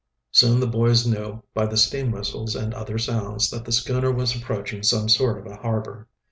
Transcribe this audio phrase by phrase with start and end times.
[0.31, 4.35] Soon the boys knew, by the steam whistles and other sounds, that the schooner was
[4.35, 6.07] approaching some sort of harbor.